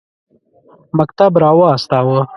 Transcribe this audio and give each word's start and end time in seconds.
مکتوب 0.97 1.33
را 1.41 1.51
واستاوه. 1.57 2.21